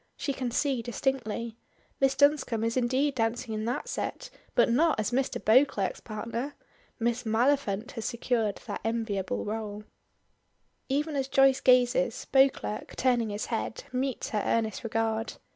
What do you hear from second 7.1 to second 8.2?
Maliphant has